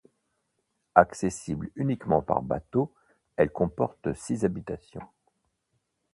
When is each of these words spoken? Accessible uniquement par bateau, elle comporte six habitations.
Accessible 0.95 1.69
uniquement 1.75 2.23
par 2.23 2.41
bateau, 2.41 2.91
elle 3.37 3.51
comporte 3.51 4.11
six 4.13 4.45
habitations. 4.45 5.07